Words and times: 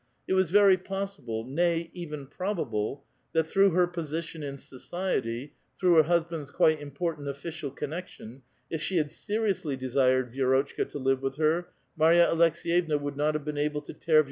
It 0.27 0.33
was 0.33 0.49
very 0.49 0.77
iM)ssil)le, 0.79 1.47
nay, 1.47 1.91
even 1.93 2.25
probable, 2.25 3.03
that 3.33 3.45
through 3.45 3.69
her 3.73 3.85
po 3.85 4.01
sition 4.01 4.41
iu 4.41 4.57
society, 4.57 5.53
through 5.79 5.93
her 5.97 6.01
husband's 6.09 6.49
quite 6.49 6.81
important 6.81 7.27
offi 7.27 7.49
cial 7.49 7.75
connections, 7.75 8.41
if 8.67 8.81
she 8.81 8.97
had 8.97 9.09
seriouslv 9.09 9.77
desired 9.77 10.31
Vi6i*otchka 10.31 10.89
to 10.89 10.97
live 10.97 11.21
with 11.21 11.35
her, 11.37 11.69
Marva 11.95 12.35
Aleks6vevna 12.35 12.99
would 12.99 13.15
not 13.15 13.35
have 13.35 13.45
been 13.45 13.59
able 13.59 13.81
to 13.83 13.93
tear 13.93 14.15
Vi 14.15 14.19